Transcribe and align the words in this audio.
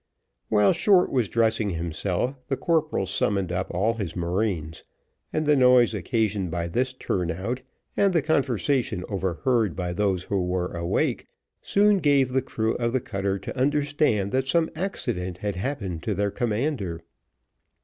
While 0.49 0.73
Short 0.73 1.11
was 1.11 1.29
dressing 1.29 1.69
himself, 1.69 2.35
the 2.47 2.57
corporal 2.57 3.05
summoned 3.05 3.51
up 3.51 3.67
all 3.69 3.93
his 3.93 4.15
marines; 4.15 4.83
and 5.31 5.45
the 5.45 5.55
noise 5.55 5.93
occasioned 5.93 6.49
by 6.49 6.69
this 6.69 6.91
turn 6.91 7.29
out, 7.29 7.61
and 7.95 8.11
the 8.11 8.23
conversation 8.23 9.05
overheard 9.09 9.75
by 9.75 9.93
those 9.93 10.23
who 10.23 10.41
were 10.43 10.73
awake, 10.73 11.27
soon 11.61 11.99
gave 11.99 12.29
the 12.29 12.41
crew 12.41 12.73
of 12.77 12.93
the 12.93 12.99
cutter 12.99 13.37
to 13.37 13.55
understand 13.55 14.31
that 14.31 14.47
some 14.47 14.71
accident 14.75 15.37
had 15.37 15.55
happened 15.55 16.01
to 16.01 16.15
their 16.15 16.31
commander. 16.31 17.03